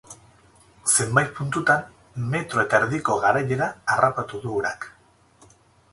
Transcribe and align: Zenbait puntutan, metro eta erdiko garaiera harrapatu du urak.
Zenbait 0.93 1.29
puntutan, 1.39 1.83
metro 2.33 2.63
eta 2.65 2.79
erdiko 2.85 3.19
garaiera 3.27 3.71
harrapatu 3.97 4.41
du 4.47 4.57
urak. 4.63 4.93